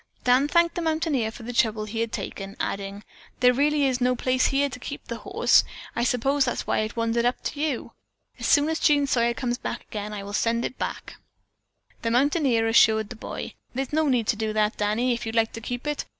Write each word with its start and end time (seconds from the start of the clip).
Dan 0.23 0.47
thanked 0.47 0.73
the 0.73 0.81
mountaineer 0.81 1.29
for 1.29 1.43
the 1.43 1.53
trouble 1.53 1.85
he 1.85 1.99
had 1.99 2.11
taken, 2.11 2.57
adding, 2.59 3.03
"There 3.39 3.53
really 3.53 3.85
is 3.85 4.01
no 4.01 4.15
place 4.15 4.47
here 4.47 4.67
to 4.67 4.79
keep 4.79 5.03
the 5.05 5.17
horse. 5.19 5.63
I 5.95 6.03
suppose 6.03 6.45
that 6.45 6.53
is 6.55 6.65
why 6.65 6.79
it 6.79 6.95
wandered 6.95 7.23
up 7.23 7.43
to 7.43 7.59
you. 7.61 7.91
As 8.39 8.47
soon 8.47 8.67
as 8.69 8.79
Jean 8.79 9.05
Sawyer 9.05 9.35
comes 9.35 9.59
again, 9.63 10.11
I 10.11 10.23
will 10.23 10.33
send 10.33 10.65
it 10.65 10.79
back." 10.79 11.17
The 12.01 12.09
mountaineer 12.09 12.67
assured 12.67 13.09
the 13.09 13.15
boy: 13.15 13.53
"No 13.91 14.07
need 14.07 14.25
to 14.25 14.35
do 14.35 14.53
that, 14.53 14.75
Danny, 14.75 15.13
if 15.13 15.27
you'd 15.27 15.35
like 15.35 15.53
to 15.53 15.61
keep 15.61 15.85
it. 15.85 16.05